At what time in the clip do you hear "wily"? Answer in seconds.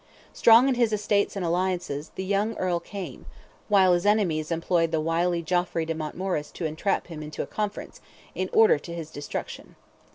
4.99-5.43